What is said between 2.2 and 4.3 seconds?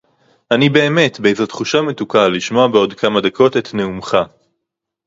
לשמוע בעוד כמה דקות את נאומך